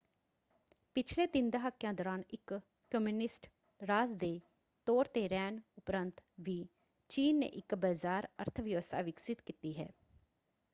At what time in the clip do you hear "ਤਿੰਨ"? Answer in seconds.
1.27-1.49